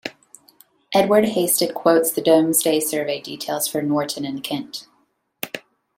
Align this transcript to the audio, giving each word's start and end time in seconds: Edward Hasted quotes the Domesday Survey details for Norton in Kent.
Edward 0.95 1.25
Hasted 1.25 1.75
quotes 1.75 2.11
the 2.11 2.23
Domesday 2.23 2.79
Survey 2.79 3.21
details 3.21 3.67
for 3.67 3.83
Norton 3.83 4.25
in 4.25 4.41
Kent. 4.41 4.87